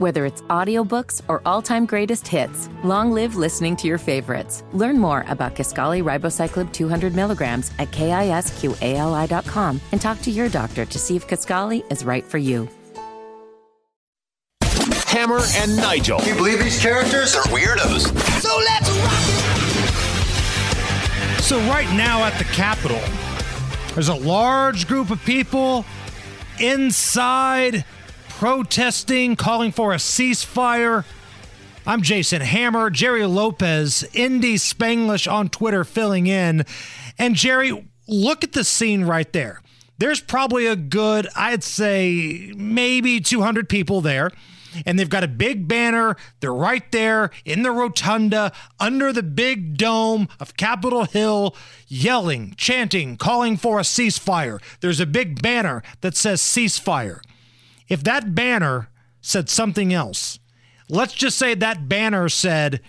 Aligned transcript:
Whether 0.00 0.24
it's 0.24 0.40
audiobooks 0.48 1.20
or 1.28 1.42
all-time 1.44 1.84
greatest 1.84 2.26
hits, 2.26 2.70
long 2.82 3.12
live 3.12 3.36
listening 3.36 3.76
to 3.76 3.86
your 3.86 3.98
favorites. 3.98 4.64
Learn 4.72 4.98
more 4.98 5.26
about 5.28 5.54
Kisqali 5.54 6.02
Ribociclib 6.02 6.72
200 6.72 7.14
milligrams 7.14 7.70
at 7.78 7.90
kisqali.com 7.90 9.78
and 9.92 10.00
talk 10.00 10.22
to 10.22 10.30
your 10.30 10.48
doctor 10.48 10.86
to 10.86 10.98
see 10.98 11.16
if 11.16 11.28
Kisqali 11.28 11.84
is 11.92 12.02
right 12.02 12.24
for 12.24 12.38
you. 12.38 12.66
Hammer 15.08 15.40
and 15.56 15.76
Nigel. 15.76 16.18
Can 16.20 16.28
you 16.28 16.34
believe 16.34 16.60
these 16.60 16.80
characters 16.80 17.36
are 17.36 17.42
weirdos? 17.48 18.06
So 18.40 18.56
let's 18.56 18.88
rock 18.88 19.12
it! 21.36 21.42
So 21.42 21.60
right 21.68 21.94
now 21.94 22.24
at 22.24 22.38
the 22.38 22.44
Capitol, 22.44 23.02
there's 23.92 24.08
a 24.08 24.14
large 24.14 24.88
group 24.88 25.10
of 25.10 25.22
people 25.26 25.84
inside 26.58 27.84
protesting, 28.40 29.36
calling 29.36 29.70
for 29.70 29.92
a 29.92 29.96
ceasefire. 29.96 31.04
I'm 31.86 32.00
Jason 32.00 32.40
Hammer, 32.40 32.88
Jerry 32.88 33.26
Lopez, 33.26 34.02
Indy 34.14 34.54
Spanglish 34.54 35.30
on 35.30 35.50
Twitter 35.50 35.84
filling 35.84 36.26
in. 36.26 36.64
And 37.18 37.34
Jerry, 37.34 37.86
look 38.08 38.42
at 38.42 38.52
the 38.52 38.64
scene 38.64 39.04
right 39.04 39.30
there. 39.34 39.60
There's 39.98 40.22
probably 40.22 40.64
a 40.64 40.74
good, 40.74 41.28
I'd 41.36 41.62
say, 41.62 42.54
maybe 42.56 43.20
200 43.20 43.68
people 43.68 44.00
there. 44.00 44.30
And 44.86 44.98
they've 44.98 45.10
got 45.10 45.22
a 45.22 45.28
big 45.28 45.68
banner. 45.68 46.16
They're 46.40 46.54
right 46.54 46.90
there 46.92 47.30
in 47.44 47.62
the 47.62 47.72
rotunda 47.72 48.52
under 48.78 49.12
the 49.12 49.22
big 49.22 49.76
dome 49.76 50.28
of 50.38 50.56
Capitol 50.56 51.04
Hill, 51.04 51.54
yelling, 51.88 52.54
chanting, 52.56 53.18
calling 53.18 53.58
for 53.58 53.78
a 53.78 53.82
ceasefire. 53.82 54.62
There's 54.80 55.00
a 55.00 55.04
big 55.04 55.42
banner 55.42 55.82
that 56.00 56.16
says 56.16 56.40
ceasefire. 56.40 57.20
If 57.90 58.02
that 58.04 58.34
banner 58.34 58.88
said 59.20 59.50
something 59.50 59.92
else, 59.92 60.38
let's 60.88 61.12
just 61.12 61.36
say 61.36 61.54
that 61.54 61.88
banner 61.88 62.30
said 62.30 62.80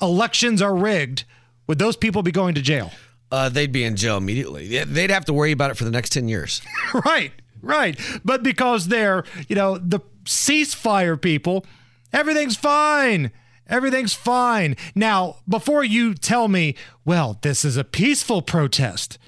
elections 0.00 0.62
are 0.62 0.76
rigged, 0.76 1.24
would 1.66 1.78
those 1.78 1.96
people 1.96 2.22
be 2.22 2.30
going 2.30 2.54
to 2.54 2.62
jail? 2.62 2.92
Uh, 3.32 3.48
they'd 3.48 3.72
be 3.72 3.82
in 3.82 3.96
jail 3.96 4.16
immediately. 4.16 4.84
They'd 4.84 5.10
have 5.10 5.24
to 5.24 5.32
worry 5.32 5.50
about 5.50 5.70
it 5.70 5.76
for 5.76 5.84
the 5.84 5.90
next 5.90 6.10
10 6.10 6.28
years. 6.28 6.62
right, 7.04 7.32
right. 7.62 7.98
But 8.24 8.42
because 8.42 8.88
they're, 8.88 9.24
you 9.48 9.56
know, 9.56 9.78
the 9.78 10.00
ceasefire 10.24 11.20
people, 11.20 11.66
everything's 12.12 12.56
fine. 12.56 13.32
Everything's 13.66 14.14
fine. 14.14 14.76
Now, 14.94 15.38
before 15.48 15.82
you 15.82 16.14
tell 16.14 16.48
me, 16.48 16.76
well, 17.04 17.38
this 17.42 17.64
is 17.64 17.76
a 17.76 17.84
peaceful 17.84 18.42
protest, 18.42 19.18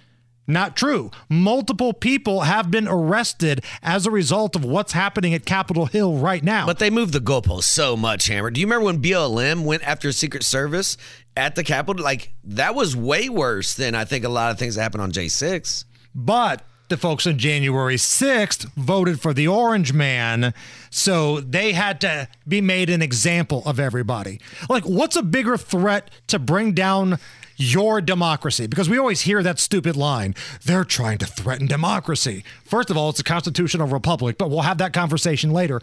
not 0.46 0.76
true. 0.76 1.10
Multiple 1.28 1.92
people 1.92 2.42
have 2.42 2.70
been 2.70 2.86
arrested 2.88 3.64
as 3.82 4.06
a 4.06 4.10
result 4.10 4.56
of 4.56 4.64
what's 4.64 4.92
happening 4.92 5.34
at 5.34 5.44
Capitol 5.44 5.86
Hill 5.86 6.16
right 6.16 6.42
now. 6.42 6.66
But 6.66 6.78
they 6.78 6.90
moved 6.90 7.12
the 7.12 7.20
goalposts 7.20 7.64
so 7.64 7.96
much, 7.96 8.28
Hammer. 8.28 8.50
Do 8.50 8.60
you 8.60 8.66
remember 8.66 8.86
when 8.86 9.02
BLM 9.02 9.64
went 9.64 9.86
after 9.86 10.12
Secret 10.12 10.42
Service 10.42 10.96
at 11.36 11.54
the 11.54 11.64
Capitol? 11.64 12.04
Like, 12.04 12.32
that 12.44 12.74
was 12.74 12.96
way 12.96 13.28
worse 13.28 13.74
than 13.74 13.94
I 13.94 14.04
think 14.04 14.24
a 14.24 14.28
lot 14.28 14.50
of 14.50 14.58
things 14.58 14.76
that 14.76 14.82
happened 14.82 15.02
on 15.02 15.12
J6. 15.12 15.84
But 16.14 16.62
the 16.88 16.96
folks 16.96 17.26
on 17.26 17.36
January 17.36 17.96
6th 17.96 18.72
voted 18.76 19.20
for 19.20 19.34
the 19.34 19.48
Orange 19.48 19.92
Man. 19.92 20.54
So 20.90 21.40
they 21.40 21.72
had 21.72 22.00
to 22.02 22.28
be 22.46 22.60
made 22.60 22.90
an 22.90 23.02
example 23.02 23.62
of 23.66 23.80
everybody. 23.80 24.40
Like, 24.68 24.84
what's 24.84 25.16
a 25.16 25.22
bigger 25.22 25.56
threat 25.56 26.10
to 26.28 26.38
bring 26.38 26.72
down 26.72 27.18
your 27.56 28.00
democracy 28.00 28.66
because 28.66 28.88
we 28.88 28.98
always 28.98 29.22
hear 29.22 29.42
that 29.42 29.58
stupid 29.58 29.96
line 29.96 30.34
they're 30.64 30.84
trying 30.84 31.18
to 31.18 31.26
threaten 31.26 31.66
democracy 31.66 32.44
first 32.64 32.90
of 32.90 32.96
all 32.96 33.10
it's 33.10 33.20
a 33.20 33.24
constitutional 33.24 33.86
republic 33.86 34.36
but 34.38 34.50
we'll 34.50 34.60
have 34.60 34.78
that 34.78 34.92
conversation 34.92 35.50
later 35.50 35.80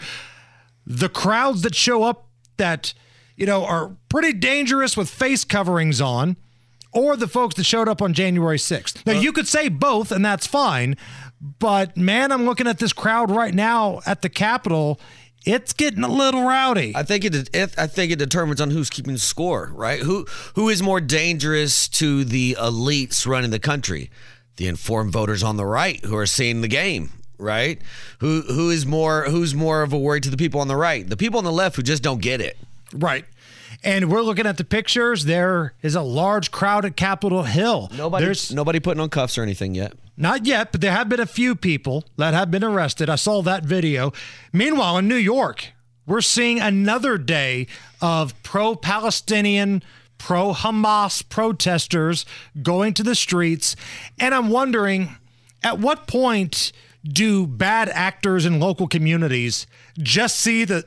the 0.85 1.09
crowds 1.09 1.61
that 1.61 1.75
show 1.75 2.03
up 2.03 2.27
that 2.57 2.93
you 3.35 3.45
know 3.45 3.65
are 3.65 3.95
pretty 4.09 4.33
dangerous 4.33 4.95
with 4.95 5.09
face 5.09 5.43
coverings 5.43 5.99
on 5.99 6.37
or 6.93 7.15
the 7.15 7.27
folks 7.27 7.55
that 7.55 7.63
showed 7.63 7.89
up 7.89 8.01
on 8.01 8.13
January 8.13 8.57
6th. 8.57 9.05
Now, 9.05 9.13
uh, 9.13 9.19
you 9.19 9.33
could 9.33 9.47
say 9.47 9.67
both, 9.67 10.11
and 10.11 10.23
that's 10.23 10.45
fine. 10.45 10.95
But 11.41 11.97
man, 11.97 12.31
I'm 12.31 12.45
looking 12.45 12.67
at 12.67 12.79
this 12.79 12.93
crowd 12.93 13.29
right 13.29 13.53
now 13.53 13.99
at 14.05 14.21
the 14.21 14.29
Capitol 14.29 14.99
it's 15.45 15.73
getting 15.73 16.03
a 16.03 16.07
little 16.07 16.43
rowdy. 16.43 16.93
I 16.95 17.03
think 17.03 17.25
it, 17.25 17.49
it, 17.55 17.77
I 17.77 17.87
think 17.87 18.11
it 18.11 18.19
determines 18.19 18.61
on 18.61 18.71
who's 18.71 18.89
keeping 18.89 19.17
score, 19.17 19.71
right? 19.73 19.99
Who 19.99 20.25
who 20.55 20.69
is 20.69 20.81
more 20.81 21.01
dangerous 21.01 21.87
to 21.89 22.23
the 22.23 22.55
elites 22.59 23.25
running 23.27 23.51
the 23.51 23.59
country? 23.59 24.09
The 24.57 24.67
informed 24.67 25.11
voters 25.11 25.43
on 25.43 25.57
the 25.57 25.65
right 25.65 26.03
who 26.05 26.15
are 26.15 26.25
seeing 26.25 26.61
the 26.61 26.67
game, 26.67 27.11
right? 27.37 27.81
Who 28.19 28.41
who 28.41 28.69
is 28.69 28.85
more 28.85 29.23
who's 29.25 29.53
more 29.53 29.81
of 29.81 29.93
a 29.93 29.97
worry 29.97 30.21
to 30.21 30.29
the 30.29 30.37
people 30.37 30.61
on 30.61 30.67
the 30.67 30.75
right? 30.75 31.07
The 31.07 31.17
people 31.17 31.39
on 31.39 31.43
the 31.43 31.51
left 31.51 31.75
who 31.75 31.81
just 31.83 32.03
don't 32.03 32.21
get 32.21 32.39
it. 32.39 32.57
Right. 32.93 33.25
And 33.83 34.09
we're 34.09 34.21
looking 34.21 34.45
at 34.45 34.57
the 34.57 34.63
pictures. 34.63 35.25
There 35.25 35.73
is 35.81 35.95
a 35.95 36.01
large 36.01 36.51
crowd 36.51 36.85
at 36.85 36.95
Capitol 36.95 37.43
Hill. 37.43 37.89
Nobody, 37.97 38.23
There's 38.23 38.53
nobody 38.53 38.79
putting 38.79 39.01
on 39.01 39.09
cuffs 39.09 39.37
or 39.37 39.43
anything 39.43 39.75
yet. 39.75 39.93
Not 40.15 40.45
yet, 40.45 40.71
but 40.71 40.81
there 40.81 40.91
have 40.91 41.09
been 41.09 41.19
a 41.19 41.25
few 41.25 41.55
people 41.55 42.05
that 42.17 42.33
have 42.33 42.51
been 42.51 42.63
arrested. 42.63 43.09
I 43.09 43.15
saw 43.15 43.41
that 43.41 43.63
video. 43.63 44.13
Meanwhile, 44.51 44.99
in 44.99 45.07
New 45.07 45.15
York, 45.15 45.73
we're 46.05 46.21
seeing 46.21 46.59
another 46.59 47.17
day 47.17 47.67
of 48.01 48.41
pro 48.43 48.75
Palestinian, 48.75 49.81
pro 50.17 50.53
Hamas 50.53 51.27
protesters 51.27 52.25
going 52.61 52.93
to 52.93 53.03
the 53.03 53.15
streets. 53.15 53.75
And 54.19 54.35
I'm 54.35 54.49
wondering 54.49 55.15
at 55.63 55.79
what 55.79 56.07
point 56.07 56.71
do 57.03 57.47
bad 57.47 57.89
actors 57.89 58.45
in 58.45 58.59
local 58.59 58.87
communities 58.87 59.67
just 59.97 60.39
see 60.39 60.63
that 60.65 60.85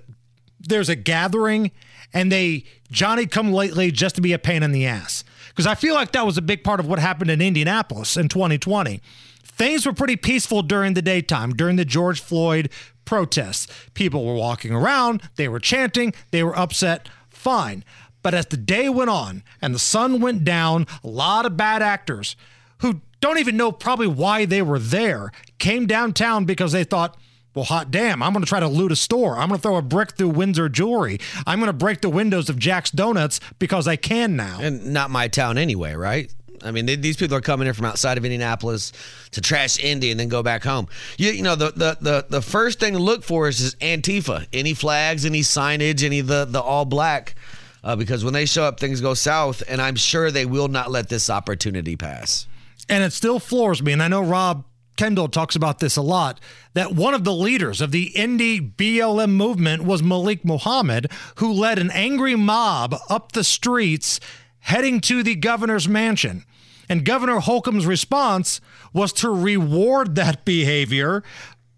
there's 0.61 0.89
a 0.89 0.97
gathering 0.97 1.71
and 2.13 2.31
they 2.31 2.65
Johnny 2.91 3.27
come 3.27 3.53
lately 3.53 3.91
just 3.91 4.15
to 4.15 4.21
be 4.21 4.33
a 4.33 4.39
pain 4.39 4.63
in 4.63 4.73
the 4.73 4.87
ass? 4.87 5.25
Because 5.56 5.67
I 5.67 5.75
feel 5.75 5.94
like 5.94 6.12
that 6.12 6.27
was 6.27 6.37
a 6.37 6.43
big 6.43 6.62
part 6.62 6.81
of 6.81 6.87
what 6.87 6.99
happened 6.99 7.31
in 7.31 7.41
Indianapolis 7.41 8.19
in 8.19 8.28
2020. 8.28 9.00
Things 9.43 9.87
were 9.87 9.94
pretty 9.94 10.17
peaceful 10.17 10.61
during 10.61 10.93
the 10.93 11.00
daytime, 11.00 11.55
during 11.55 11.77
the 11.77 11.87
George 11.87 12.21
Floyd 12.21 12.69
protests. 13.06 13.66
People 13.95 14.27
were 14.27 14.34
walking 14.34 14.72
around, 14.72 15.22
they 15.37 15.49
were 15.49 15.59
chanting, 15.59 16.12
they 16.31 16.43
were 16.43 16.56
upset, 16.59 17.09
fine. 17.31 17.84
But 18.22 18.34
as 18.34 18.45
the 18.47 18.59
day 18.59 18.91
went 18.91 19.09
on 19.09 19.43
and 19.62 19.75
the 19.75 19.78
sun 19.78 20.21
went 20.21 20.45
down, 20.45 20.87
a 21.03 21.09
lot 21.09 21.47
of 21.47 21.56
bad 21.56 21.81
actors 21.81 22.37
who 22.78 23.00
don't 23.22 23.39
even 23.39 23.56
know 23.56 23.72
probably 23.72 24.09
why 24.09 24.45
they 24.45 24.61
were 24.61 24.78
there 24.78 25.33
came 25.59 25.87
downtown 25.87 26.45
because 26.45 26.72
they 26.72 26.84
thought, 26.84 27.16
well, 27.56 27.65
hot 27.65 27.91
damn, 27.91 28.22
I'm 28.22 28.34
going 28.34 28.44
to 28.44 28.49
try 28.49 28.61
to 28.61 28.69
loot 28.69 28.93
a 28.93 28.97
store. 28.97 29.39
I'm 29.39 29.49
going 29.49 29.59
to 29.59 29.62
throw 29.62 29.77
a 29.77 29.83
brick 29.83 30.12
through 30.12 30.28
Windsor 30.28 30.69
Jewelry. 30.69 31.19
I'm 31.47 31.59
going 31.59 31.69
to 31.69 31.72
break 31.72 32.03
the 32.03 32.11
windows 32.11 32.50
of 32.50 32.59
Jack's 32.59 32.91
Donuts 32.91 33.41
because 33.59 33.89
I 33.89 33.97
can 33.97 34.37
now. 34.37 34.59
And 34.61 34.93
not 34.93 35.11
my 35.11 35.27
town 35.27 35.56
anyway, 35.56 35.95
right? 35.95 36.33
I 36.62 36.71
mean, 36.71 36.84
they, 36.84 36.97
these 36.97 37.16
people 37.16 37.34
are 37.34 37.41
coming 37.41 37.66
in 37.66 37.72
from 37.72 37.87
outside 37.87 38.19
of 38.19 38.27
Indianapolis 38.27 38.93
to 39.31 39.41
trash 39.41 39.78
Indy 39.83 40.11
and 40.11 40.21
then 40.21 40.28
go 40.28 40.43
back 40.43 40.65
home. 40.65 40.87
You, 41.16 41.31
you 41.31 41.43
know, 41.43 41.56
the, 41.56 41.71
the, 41.71 41.97
the, 41.99 42.27
the 42.28 42.43
first 42.43 42.78
thing 42.78 42.93
to 42.93 42.99
look 42.99 43.25
for 43.25 43.49
is, 43.49 43.61
is 43.62 43.75
Antifa. 43.77 44.47
Any 44.53 44.75
flags, 44.75 45.25
any 45.25 45.41
signage, 45.41 46.05
any 46.05 46.21
the, 46.21 46.45
the 46.45 46.61
all 46.61 46.84
black. 46.84 47.37
Uh, 47.83 47.97
because 47.97 48.22
when 48.22 48.34
they 48.34 48.45
show 48.45 48.65
up, 48.65 48.78
things 48.81 49.00
go 49.00 49.15
south, 49.15 49.62
and 49.66 49.81
I'm 49.81 49.97
sure 49.97 50.31
they 50.31 50.45
will 50.45 50.69
not 50.69 50.91
let 50.91 51.09
this 51.09 51.31
opportunity 51.31 51.97
pass. 51.97 52.47
And 52.89 53.03
it 53.03 53.15
still 53.15 53.39
floors 53.39 53.83
me, 53.83 53.93
and 53.93 54.03
I 54.03 54.09
know 54.09 54.22
Rob 54.22 54.65
Kendall 54.97 55.29
talks 55.29 55.57
about 55.57 55.79
this 55.79 55.97
a 55.97 56.03
lot 56.03 56.41
that 56.75 56.95
one 56.95 57.15
of 57.15 57.25
the 57.25 57.34
leaders 57.34 57.81
of 57.81 57.93
the 57.93 58.09
Indy 58.17 58.61
BLM 58.61 59.31
movement 59.31 59.84
was 59.84 60.03
Malik 60.03 60.45
Muhammad, 60.45 61.11
who 61.37 61.53
led 61.53 61.79
an 61.79 61.91
angry 61.91 62.34
mob 62.34 62.95
up 63.09 63.33
the 63.33 63.45
streets 63.45 64.21
heading 64.61 65.01
to 65.03 65.23
the 65.23 65.34
governor's 65.34 65.89
mansion. 65.89 66.45
And 66.89 67.05
Governor 67.05 67.41
Holcomb's 67.41 67.87
response 67.87 68.61
was 68.93 69.12
to 69.15 69.31
reward 69.31 70.15
that 70.15 70.45
behavior 70.45 71.23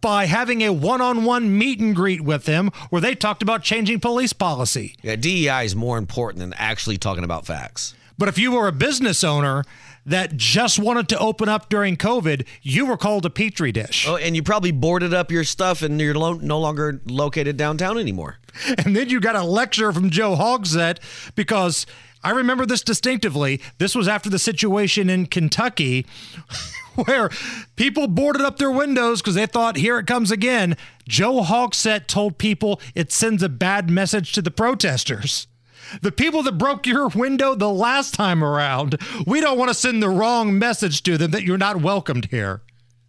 by 0.00 0.27
having 0.27 0.62
a 0.62 0.73
one 0.73 1.00
on 1.00 1.25
one 1.25 1.56
meet 1.56 1.81
and 1.81 1.95
greet 1.95 2.21
with 2.21 2.47
him 2.47 2.71
where 2.91 3.00
they 3.00 3.15
talked 3.15 3.43
about 3.43 3.62
changing 3.62 4.00
police 4.00 4.32
policy. 4.32 4.94
Yeah, 5.03 5.17
DEI 5.17 5.65
is 5.65 5.75
more 5.75 5.99
important 5.99 6.41
than 6.41 6.53
actually 6.55 6.99
talking 6.99 7.25
about 7.25 7.47
facts. 7.47 7.94
But 8.17 8.29
if 8.29 8.38
you 8.38 8.53
were 8.53 8.69
a 8.69 8.73
business 8.73 9.23
owner 9.23 9.65
that 10.08 10.37
just 10.37 10.78
wanted 10.78 11.08
to 11.10 11.19
open 11.19 11.49
up 11.49 11.69
during 11.69 11.96
COVID, 11.96 12.46
you 12.62 12.87
were 12.87 12.96
called 12.96 13.26
a 13.26 13.31
petri 13.31 13.72
dish. 13.72 14.06
Oh, 14.08 14.16
and 14.16 14.34
you 14.34 14.43
probably 14.43 14.72
boarded 14.72 15.12
up 15.12 15.31
your 15.31 15.44
stuff 15.44 15.82
and 15.82 16.00
you're 16.00 16.14
lo- 16.14 16.34
no 16.34 16.58
longer 16.58 17.00
located 17.06 17.56
downtown 17.56 17.99
anymore. 17.99 18.38
And 18.84 18.96
then 18.96 19.08
you 19.08 19.20
got 19.20 19.37
a 19.37 19.44
lecture 19.44 19.93
from 19.93 20.10
Joe 20.10 20.34
Hogsett 20.34 20.99
because 21.37 21.87
I 22.25 22.31
remember 22.31 22.66
this 22.66 22.82
distinctively. 22.82 23.60
This 23.78 23.94
was 23.94 24.08
after 24.08 24.28
the 24.28 24.38
situation 24.38 25.08
in 25.08 25.26
Kentucky 25.26 26.05
where 26.96 27.31
people 27.76 28.08
boarded 28.08 28.43
up 28.43 28.58
their 28.58 28.70
windows 28.70 29.20
because 29.20 29.37
they 29.37 29.46
thought, 29.46 29.76
here 29.76 29.99
it 29.99 30.06
comes 30.06 30.32
again. 30.32 30.76
Joe 31.06 31.43
Hogsett 31.43 32.08
told 32.08 32.38
people 32.38 32.81
it 32.96 33.12
sends 33.12 33.43
a 33.43 33.49
bad 33.49 33.90
message 33.90 34.32
to 34.32 34.43
the 34.43 34.50
protesters. 34.50 35.46
The 36.02 36.12
people 36.12 36.43
that 36.44 36.58
broke 36.58 36.87
your 36.87 37.08
window 37.08 37.55
the 37.55 37.70
last 37.70 38.14
time 38.14 38.43
around, 38.44 38.96
we 39.26 39.40
don't 39.40 39.58
want 39.58 39.69
to 39.70 39.75
send 39.75 40.02
the 40.02 40.08
wrong 40.08 40.58
message 40.58 41.02
to 41.05 41.17
them 41.19 41.31
that 41.32 41.43
you're 41.44 41.58
not 41.58 41.76
welcomed 41.82 42.26
here. 42.31 42.62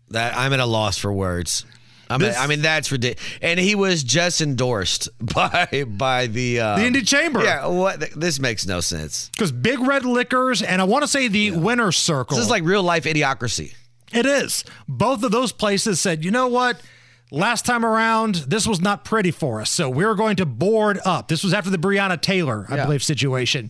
That 0.09 0.35
I'm 0.37 0.53
at 0.53 0.59
a 0.59 0.65
loss 0.65 0.97
for 0.97 1.13
words. 1.13 1.65
I 2.11 2.17
mean, 2.17 2.29
This- 2.29 2.37
I 2.37 2.47
mean 2.47 2.61
that's 2.63 2.91
ridiculous. 2.91 3.23
And 3.41 3.59
he 3.59 3.75
was 3.75 4.03
just 4.03 4.41
endorsed 4.41 5.09
by 5.21 5.85
by 5.87 6.25
the 6.27 6.59
uh, 6.59 6.75
The 6.77 6.85
Indy 6.85 7.01
Chamber. 7.03 7.43
Yeah, 7.43 7.67
what? 7.67 7.99
This 8.19 8.39
makes 8.39 8.65
no 8.65 8.79
sense. 8.81 9.29
Because 9.29 9.51
Big 9.51 9.79
Red 9.79 10.05
Liquors 10.05 10.61
and 10.63 10.81
I 10.81 10.85
want 10.85 11.03
to 11.03 11.07
say 11.07 11.27
the 11.27 11.51
Winner's 11.51 11.97
Circle. 11.97 12.37
This 12.37 12.45
is 12.45 12.49
like 12.49 12.63
real 12.63 12.81
life 12.81 13.03
idiocracy. 13.03 13.75
It 14.11 14.25
is. 14.25 14.63
Both 14.87 15.21
of 15.21 15.31
those 15.31 15.51
places 15.51 16.01
said, 16.01 16.25
you 16.25 16.31
know 16.31 16.47
what? 16.47 16.81
Last 17.31 17.63
time 17.63 17.85
around, 17.85 18.35
this 18.47 18.65
was 18.65 18.81
not 18.81 19.05
pretty 19.05 19.29
for 19.29 19.61
us. 19.61 19.69
So 19.69 19.87
we're 19.87 20.15
going 20.15 20.35
to 20.37 20.47
board 20.47 20.99
up. 21.05 21.27
This 21.27 21.43
was 21.43 21.53
after 21.53 21.69
the 21.69 21.77
Breonna 21.77 22.19
Taylor, 22.19 22.65
I 22.69 22.75
Yeah. 22.77 22.85
believe, 22.85 23.03
situation. 23.03 23.69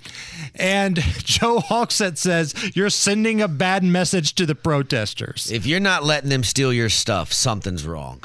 And 0.55 0.95
Joe 1.25 1.59
Hogsett 1.59 2.17
says, 2.17 2.53
you're 2.73 2.89
sending 2.89 3.41
a 3.41 3.49
bad 3.49 3.83
message 3.83 4.33
to 4.35 4.45
the 4.45 4.55
protesters. 4.55 5.51
If 5.51 5.65
you're 5.65 5.81
not 5.81 6.05
letting 6.05 6.29
them 6.29 6.45
steal 6.45 6.71
your 6.71 6.87
stuff, 6.87 7.33
something's 7.33 7.85
wrong. 7.85 8.23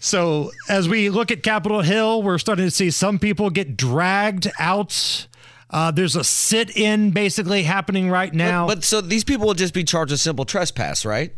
So 0.00 0.50
as 0.68 0.86
we 0.86 1.08
look 1.08 1.30
at 1.30 1.42
Capitol 1.42 1.80
Hill, 1.80 2.22
we're 2.22 2.36
starting 2.38 2.66
to 2.66 2.70
see 2.70 2.90
some 2.90 3.18
people 3.18 3.48
get 3.48 3.78
dragged 3.78 4.50
out. 4.58 5.26
Uh, 5.70 5.90
there's 5.92 6.14
a 6.14 6.22
sit 6.24 6.76
in 6.76 7.10
basically 7.10 7.62
happening 7.62 8.10
right 8.10 8.34
now. 8.34 8.66
But 8.66 8.84
so 8.84 9.00
these 9.00 9.24
people 9.24 9.46
will 9.46 9.54
just 9.54 9.72
be 9.72 9.82
charged 9.82 10.10
with 10.12 10.20
simple 10.20 10.44
trespass, 10.44 11.06
right? 11.06 11.32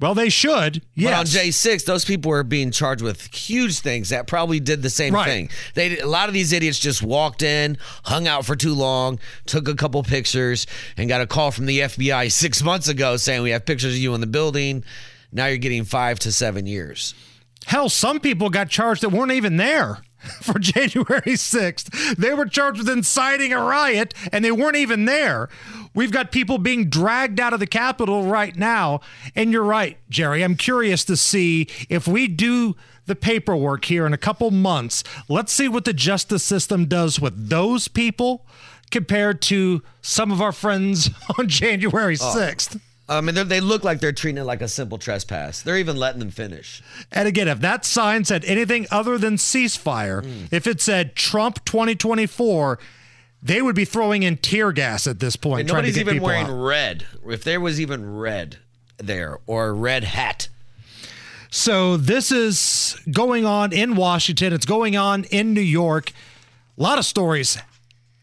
Well, 0.00 0.14
they 0.14 0.28
should. 0.30 0.82
Yes. 0.94 1.10
But 1.10 1.18
on 1.18 1.26
J6, 1.26 1.84
those 1.84 2.04
people 2.04 2.30
were 2.30 2.42
being 2.42 2.70
charged 2.70 3.02
with 3.02 3.22
huge 3.34 3.80
things 3.80 4.08
that 4.08 4.26
probably 4.26 4.58
did 4.60 4.82
the 4.82 4.90
same 4.90 5.14
Right. 5.14 5.26
thing. 5.26 5.50
They 5.74 5.98
a 5.98 6.06
lot 6.06 6.28
of 6.28 6.34
these 6.34 6.52
idiots 6.52 6.78
just 6.78 7.02
walked 7.02 7.42
in, 7.42 7.76
hung 8.04 8.26
out 8.26 8.46
for 8.46 8.56
too 8.56 8.74
long, 8.74 9.18
took 9.46 9.68
a 9.68 9.74
couple 9.74 10.02
pictures, 10.02 10.66
and 10.96 11.08
got 11.08 11.20
a 11.20 11.26
call 11.26 11.50
from 11.50 11.66
the 11.66 11.80
FBI 11.80 12.30
six 12.32 12.62
months 12.62 12.88
ago 12.88 13.16
saying 13.16 13.42
we 13.42 13.50
have 13.50 13.66
pictures 13.66 13.92
of 13.94 13.98
you 14.00 14.14
in 14.14 14.20
the 14.20 14.26
building. 14.26 14.84
Now 15.32 15.46
you're 15.46 15.58
getting 15.58 15.84
five 15.84 16.18
to 16.20 16.32
seven 16.32 16.66
years. 16.66 17.14
Hell, 17.66 17.88
some 17.88 18.20
people 18.20 18.48
got 18.50 18.68
charged 18.70 19.02
that 19.02 19.10
weren't 19.10 19.32
even 19.32 19.56
there 19.58 19.98
for 20.42 20.58
January 20.58 21.34
6th. 21.36 22.16
They 22.16 22.32
were 22.34 22.46
charged 22.46 22.78
with 22.78 22.88
inciting 22.88 23.52
a 23.52 23.60
riot 23.62 24.14
and 24.32 24.44
they 24.44 24.50
weren't 24.50 24.76
even 24.76 25.04
there. 25.04 25.48
We've 25.94 26.12
got 26.12 26.30
people 26.30 26.58
being 26.58 26.88
dragged 26.88 27.40
out 27.40 27.52
of 27.52 27.60
the 27.60 27.66
Capitol 27.66 28.24
right 28.24 28.56
now. 28.56 29.00
And 29.34 29.52
you're 29.52 29.64
right, 29.64 29.98
Jerry. 30.08 30.42
I'm 30.42 30.56
curious 30.56 31.04
to 31.06 31.16
see 31.16 31.66
if 31.88 32.06
we 32.06 32.28
do 32.28 32.76
the 33.06 33.16
paperwork 33.16 33.86
here 33.86 34.06
in 34.06 34.12
a 34.12 34.18
couple 34.18 34.50
months. 34.50 35.02
Let's 35.28 35.52
see 35.52 35.68
what 35.68 35.84
the 35.84 35.92
justice 35.92 36.44
system 36.44 36.86
does 36.86 37.18
with 37.18 37.48
those 37.48 37.88
people 37.88 38.46
compared 38.90 39.40
to 39.42 39.82
some 40.00 40.30
of 40.30 40.40
our 40.40 40.52
friends 40.52 41.10
on 41.38 41.48
January 41.48 42.16
6th. 42.16 42.80
I 43.08 43.20
mean, 43.20 43.34
they're- 43.34 43.60
look 43.60 43.82
like 43.82 43.98
they're 43.98 44.12
treating 44.12 44.40
it 44.40 44.44
like 44.44 44.62
a 44.62 44.68
simple 44.68 44.96
trespass. 44.96 45.62
They're 45.62 45.78
even 45.78 45.96
letting 45.96 46.20
them 46.20 46.30
finish. 46.30 46.80
And 47.10 47.26
again, 47.26 47.48
if 47.48 47.60
that 47.60 47.84
sign 47.84 48.24
said 48.24 48.44
anything 48.44 48.86
other 48.92 49.18
than 49.18 49.34
ceasefire, 49.34 50.22
mm. 50.22 50.46
if 50.52 50.68
it 50.68 50.80
said 50.80 51.16
Trump 51.16 51.64
2024, 51.64 52.78
they 53.42 53.62
would 53.62 53.74
be 53.76 53.84
throwing 53.84 54.22
in 54.22 54.36
tear 54.36 54.72
gas 54.72 55.06
at 55.06 55.20
this 55.20 55.36
point. 55.36 55.60
And 55.60 55.68
trying 55.68 55.84
to 55.84 55.88
nobody's 55.88 55.98
even 55.98 56.22
wearing 56.22 56.46
out. 56.46 56.52
red. 56.52 57.06
If 57.26 57.44
there 57.44 57.60
was 57.60 57.80
even 57.80 58.16
red 58.16 58.58
there 58.98 59.38
or 59.46 59.68
a 59.68 59.72
red 59.72 60.04
hat, 60.04 60.48
So 61.50 61.96
this 61.96 62.30
is 62.30 62.96
going 63.10 63.44
on 63.44 63.72
in 63.72 63.96
Washington. 63.96 64.52
It's 64.52 64.66
going 64.66 64.96
on 64.96 65.24
in 65.24 65.52
New 65.54 65.60
York. 65.60 66.12
A 66.78 66.82
lot 66.82 66.98
of 66.98 67.04
stories 67.04 67.58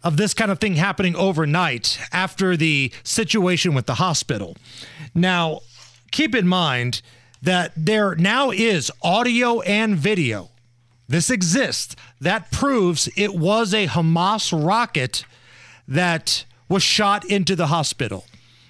of 0.03 0.15
this 0.17 0.33
kind 0.33 0.51
of 0.51 0.59
thing 0.59 0.75
happening 0.75 1.15
overnight 1.15 1.99
after 2.13 2.55
the 2.55 2.91
situation 3.03 3.73
with 3.73 3.85
the 3.85 3.95
hospital. 3.95 4.55
Now, 5.13 5.61
keep 6.11 6.33
in 6.35 6.47
mind 6.47 7.01
that 7.41 7.73
there 7.75 8.15
now 8.15 8.51
is 8.51 8.91
audio 9.01 9.61
and 9.61 9.97
video. 9.97 10.49
This 11.07 11.29
exists. 11.29 11.95
That 12.19 12.51
proves 12.51 13.09
it 13.15 13.33
was 13.33 13.73
a 13.73 13.87
Hamas 13.87 14.51
rocket 14.51 15.25
that 15.87 16.45
was 16.67 16.83
shot 16.83 17.23
into 17.25 17.55
the 17.55 17.67
hospital. 17.67 18.25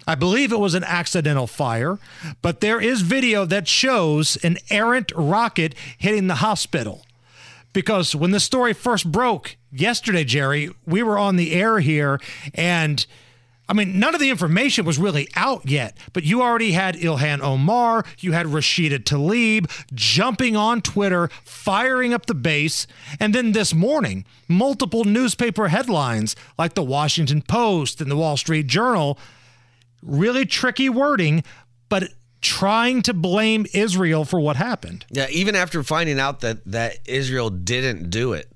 I 0.07 0.16
believe 0.16 0.54
it 0.54 0.60
was 0.60 0.74
an 0.74 0.86
accidental 0.86 1.48
fire, 1.48 2.00
but 2.42 2.62
there 2.62 2.80
is 2.80 3.01
video 3.01 3.44
that 3.45 3.68
shows 3.68 4.38
an 4.38 4.57
errant 4.69 5.12
rocket 5.16 5.75
hitting 5.98 6.28
the 6.28 6.36
hospital. 6.36 7.06
Because 7.74 8.16
when 8.16 8.31
the 8.31 8.40
story 8.40 8.74
first 8.74 9.12
broke 9.12 9.57
yesterday, 9.72 10.24
Jerry, 10.24 10.72
we 10.86 11.04
were 11.04 11.18
on 11.18 11.36
the 11.36 11.54
air 11.54 11.80
here, 11.80 12.22
and 12.54 13.06
I 13.69 13.74
mean, 13.74 14.00
none 14.00 14.16
of 14.16 14.22
the 14.22 14.30
information 14.30 14.86
was 14.86 14.98
really 14.98 15.28
out 15.36 15.68
yet, 15.69 15.98
but 16.14 16.24
you 16.24 16.42
already 16.42 16.72
had 16.72 16.96
Ilhan 16.96 17.42
Omar, 17.42 18.06
you 18.19 18.31
had 18.31 18.46
Rashida 18.46 19.00
Tlaib 19.00 19.69
jumping 19.94 20.56
on 20.56 20.81
Twitter, 20.81 21.30
firing 21.44 22.14
up 22.14 22.28
the 22.28 22.34
base. 22.34 22.88
And 23.19 23.36
then 23.36 23.52
this 23.52 23.74
morning, 23.74 24.25
multiple 24.48 25.04
newspaper 25.04 25.68
headlines 25.68 26.36
like 26.58 26.75
the 26.75 26.84
Washington 26.84 27.42
Post 27.42 28.00
and 28.00 28.10
the 28.10 28.16
Wall 28.16 28.38
Street 28.38 28.68
Journal, 28.68 29.19
really 30.02 30.46
tricky 30.46 30.90
wording, 30.90 31.44
but 31.90 32.12
trying 32.42 33.02
to 33.02 33.14
blame 33.14 33.66
Israel 33.74 34.24
for 34.24 34.40
what 34.40 34.56
happened. 34.56 35.06
Yeah, 35.12 35.28
even 35.30 35.56
after 35.56 35.84
finding 35.84 36.19
out 36.19 36.40
that 36.42 36.64
that 36.66 37.00
Israel 37.06 37.50
didn't 37.50 38.10
do 38.10 38.34
it, 38.34 38.50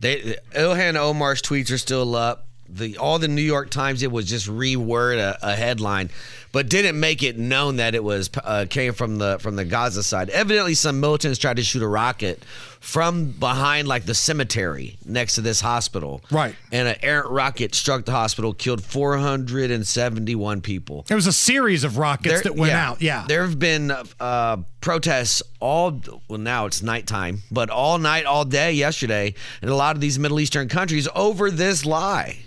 they 0.00 0.36
Ilhan 0.52 0.96
Omar's 0.96 1.42
tweets 1.42 1.72
are 1.72 1.78
still 1.78 2.14
up. 2.14 2.46
The 2.74 2.96
all 2.96 3.18
the 3.18 3.28
New 3.28 3.42
York 3.42 3.70
Times 3.70 4.02
it 4.02 4.10
was 4.10 4.26
just 4.26 4.48
reword 4.48 5.18
a, 5.18 5.38
a 5.42 5.54
headline, 5.54 6.10
but 6.52 6.68
didn't 6.68 6.98
make 6.98 7.22
it 7.22 7.38
known 7.38 7.76
that 7.76 7.94
it 7.94 8.02
was 8.02 8.30
uh, 8.42 8.66
came 8.68 8.94
from 8.94 9.18
the 9.18 9.38
from 9.40 9.56
the 9.56 9.64
Gaza 9.64 10.02
side. 10.02 10.30
Evidently, 10.30 10.74
some 10.74 10.98
militants 11.00 11.38
tried 11.38 11.56
to 11.56 11.62
shoot 11.62 11.82
a 11.82 11.88
rocket 11.88 12.42
from 12.80 13.30
behind 13.30 13.86
like 13.86 14.06
the 14.06 14.14
cemetery 14.14 14.96
next 15.04 15.36
to 15.36 15.40
this 15.40 15.60
hospital. 15.60 16.20
Right. 16.32 16.56
and 16.72 16.88
an 16.88 16.96
errant 17.00 17.30
rocket 17.30 17.76
struck 17.76 18.04
the 18.04 18.12
hospital, 18.12 18.52
killed 18.52 18.82
471 18.82 20.60
people. 20.62 21.04
There 21.06 21.16
was 21.16 21.28
a 21.28 21.32
series 21.32 21.84
of 21.84 21.96
rockets 21.98 22.42
that 22.42 22.56
went 22.56 22.72
out. 22.72 23.00
Yeah. 23.00 23.24
There 23.28 23.42
have 23.42 23.58
been 23.58 23.92
uh, 24.18 24.56
protests 24.80 25.42
all, 25.60 26.00
well, 26.28 26.40
now 26.40 26.66
it's 26.66 26.82
nighttime, 26.82 27.42
but 27.52 27.70
all 27.70 27.98
night, 27.98 28.24
all 28.26 28.44
day 28.44 28.72
yesterday 28.72 29.34
in 29.62 29.68
a 29.68 29.76
lot 29.76 29.94
of 29.94 30.00
these 30.00 30.18
Middle 30.18 30.40
Eastern 30.40 30.68
countries 30.68 31.06
over 31.14 31.50
this 31.52 31.86
lie. 31.86 32.38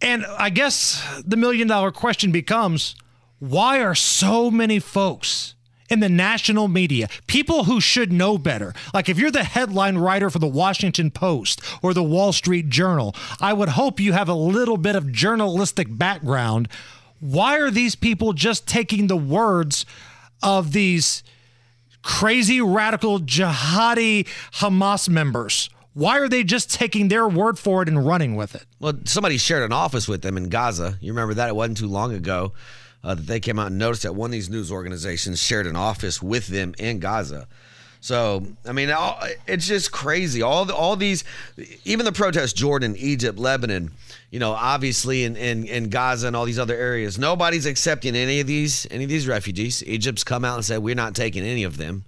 And 0.00 0.26
I 0.26 0.50
guess 0.50 1.22
the 1.24 1.36
million 1.36 1.68
dollar 1.68 1.90
question 1.90 2.32
becomes 2.32 2.94
why 3.38 3.80
are 3.80 3.94
so 3.94 4.50
many 4.50 4.78
folks 4.78 5.54
in 5.90 6.00
the 6.00 6.08
national 6.08 6.68
media, 6.68 7.08
people 7.26 7.64
who 7.64 7.80
should 7.80 8.12
know 8.12 8.38
better, 8.38 8.72
like 8.92 9.08
if 9.08 9.18
you're 9.18 9.30
the 9.30 9.44
headline 9.44 9.98
writer 9.98 10.30
for 10.30 10.38
the 10.38 10.46
Washington 10.46 11.10
Post 11.10 11.60
or 11.82 11.92
the 11.92 12.02
Wall 12.02 12.32
Street 12.32 12.68
Journal, 12.68 13.14
I 13.40 13.52
would 13.52 13.70
hope 13.70 14.00
you 14.00 14.12
have 14.12 14.28
a 14.28 14.34
little 14.34 14.76
bit 14.76 14.96
of 14.96 15.12
journalistic 15.12 15.86
background. 15.90 16.68
Why 17.20 17.58
are 17.58 17.70
these 17.70 17.94
people 17.94 18.32
just 18.32 18.66
taking 18.66 19.06
the 19.06 19.16
words 19.16 19.84
of 20.42 20.72
these 20.72 21.22
crazy 22.02 22.60
radical 22.60 23.20
jihadi 23.20 24.26
Hamas 24.54 25.08
members? 25.08 25.70
Why 25.94 26.18
are 26.18 26.28
they 26.28 26.42
just 26.44 26.72
taking 26.72 27.08
their 27.08 27.28
word 27.28 27.58
for 27.58 27.82
it 27.82 27.88
and 27.88 28.04
running 28.04 28.34
with 28.36 28.54
it? 28.54 28.66
Well, 28.80 28.94
somebody 29.04 29.38
shared 29.38 29.62
an 29.62 29.72
office 29.72 30.08
with 30.08 30.22
them 30.22 30.36
in 30.36 30.48
Gaza. 30.48 30.98
You 31.00 31.12
remember 31.12 31.34
that? 31.34 31.48
It 31.48 31.56
wasn't 31.56 31.78
too 31.78 31.86
long 31.88 32.12
ago 32.12 32.52
uh, 33.04 33.14
that 33.14 33.26
they 33.26 33.38
came 33.40 33.58
out 33.58 33.68
and 33.68 33.78
noticed 33.78 34.02
that 34.02 34.14
one 34.14 34.28
of 34.28 34.32
these 34.32 34.50
news 34.50 34.72
organizations 34.72 35.40
shared 35.40 35.66
an 35.66 35.76
office 35.76 36.20
with 36.20 36.48
them 36.48 36.74
in 36.78 36.98
Gaza. 36.98 37.46
So, 38.00 38.44
I 38.66 38.72
mean, 38.72 38.90
all, 38.90 39.18
it's 39.46 39.66
just 39.66 39.90
crazy. 39.92 40.42
All 40.42 40.66
the, 40.66 40.74
all 40.74 40.94
these, 40.94 41.24
even 41.86 42.04
the 42.04 42.12
protests, 42.12 42.52
Jordan, 42.52 42.96
Egypt, 42.98 43.38
Lebanon, 43.38 43.92
you 44.30 44.38
know, 44.40 44.50
obviously 44.50 45.24
in, 45.24 45.36
in, 45.36 45.64
in 45.64 45.88
Gaza 45.88 46.26
and 46.26 46.36
all 46.36 46.44
these 46.44 46.58
other 46.58 46.74
areas, 46.76 47.18
nobody's 47.18 47.64
accepting 47.64 48.14
any 48.14 48.40
of 48.40 48.46
these 48.46 48.86
any 48.90 49.04
of 49.04 49.08
these 49.10 49.26
refugees. 49.26 49.82
Egypt's 49.86 50.22
come 50.24 50.44
out 50.44 50.56
and 50.56 50.64
said 50.64 50.80
we're 50.80 50.94
not 50.94 51.14
taking 51.14 51.44
any 51.44 51.62
of 51.64 51.78
them, 51.78 52.04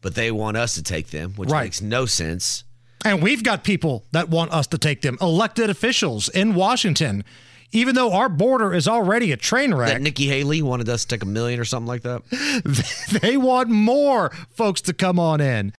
but 0.00 0.14
they 0.14 0.30
want 0.30 0.56
us 0.56 0.74
to 0.76 0.82
take 0.82 1.08
them, 1.10 1.34
which 1.34 1.50
Right. 1.50 1.64
makes 1.64 1.82
no 1.82 2.06
sense. 2.06 2.64
And 3.04 3.22
we've 3.22 3.42
got 3.42 3.64
people 3.64 4.06
that 4.12 4.30
want 4.30 4.52
us 4.52 4.66
to 4.68 4.78
take 4.78 5.02
them, 5.02 5.18
elected 5.20 5.68
officials 5.68 6.28
in 6.30 6.54
Washington, 6.54 7.22
even 7.70 7.94
though 7.94 8.12
our 8.12 8.28
border 8.28 8.72
is 8.72 8.88
already 8.88 9.30
a 9.32 9.36
train 9.36 9.70
That 9.70 9.76
wreck. 9.76 10.00
Nikki 10.00 10.26
Haley 10.26 10.62
wanted 10.62 10.88
us 10.88 11.04
to 11.04 11.08
take 11.08 11.22
a 11.22 11.26
million 11.26 11.60
or 11.60 11.64
something 11.64 11.88
like 11.88 12.02
that. 12.02 12.22
they 13.22 13.36
want 13.36 13.68
more 13.68 14.30
folks 14.50 14.80
to 14.82 14.94
come 14.94 15.18
on 15.18 15.40
in. 15.40 15.72